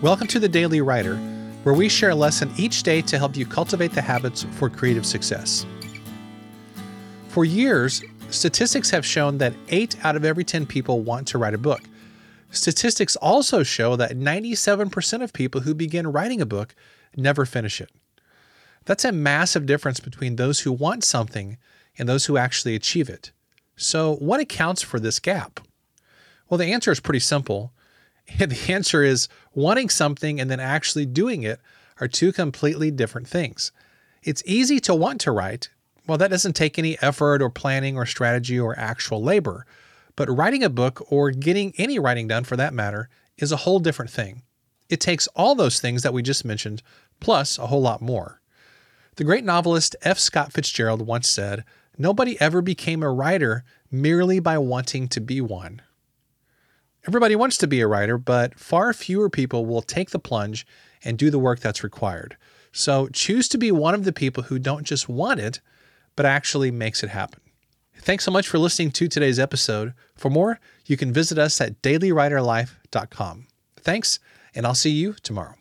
[0.00, 1.16] Welcome to the Daily Writer,
[1.64, 5.04] where we share a lesson each day to help you cultivate the habits for creative
[5.04, 5.66] success.
[7.30, 11.52] For years, statistics have shown that 8 out of every 10 people want to write
[11.52, 11.80] a book.
[12.52, 16.76] Statistics also show that 97% of people who begin writing a book
[17.16, 17.90] never finish it.
[18.84, 21.58] That's a massive difference between those who want something
[21.98, 23.32] and those who actually achieve it.
[23.74, 25.58] So, what accounts for this gap?
[26.48, 27.72] Well, the answer is pretty simple.
[28.38, 31.60] the answer is wanting something and then actually doing it
[32.00, 33.72] are two completely different things.
[34.22, 35.70] It's easy to want to write.
[36.06, 39.66] Well, that doesn't take any effort or planning or strategy or actual labor.
[40.16, 43.78] But writing a book or getting any writing done for that matter is a whole
[43.78, 44.42] different thing.
[44.88, 46.82] It takes all those things that we just mentioned,
[47.20, 48.40] plus a whole lot more.
[49.16, 50.18] The great novelist F.
[50.18, 51.64] Scott Fitzgerald once said,
[51.96, 55.82] Nobody ever became a writer merely by wanting to be one.
[57.08, 60.66] Everybody wants to be a writer, but far fewer people will take the plunge
[61.02, 62.36] and do the work that's required.
[62.70, 65.62] So choose to be one of the people who don't just want it,
[66.16, 67.40] but actually makes it happen.
[67.96, 69.94] Thanks so much for listening to today's episode.
[70.16, 73.46] For more, you can visit us at dailywriterlife.com.
[73.78, 74.18] Thanks,
[74.54, 75.57] and I'll see you tomorrow.